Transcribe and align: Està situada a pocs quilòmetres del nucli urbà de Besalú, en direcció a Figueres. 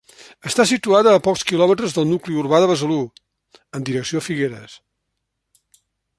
Està 0.51 0.63
situada 0.69 1.11
a 1.17 1.19
pocs 1.27 1.43
quilòmetres 1.51 1.93
del 1.97 2.07
nucli 2.13 2.39
urbà 2.45 2.63
de 2.65 2.71
Besalú, 2.73 2.99
en 3.81 3.87
direcció 3.91 4.23
a 4.25 4.29
Figueres. 4.31 4.77